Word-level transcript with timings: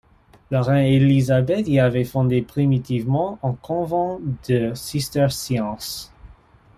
La 0.49 0.63
reine 0.63 0.91
Élisabeth 0.95 1.67
y 1.67 1.79
avait 1.79 2.05
fondé 2.05 2.41
primitivement 2.41 3.37
un 3.43 3.53
convent 3.53 4.19
de 4.49 4.71
cisterciences. 4.73 6.11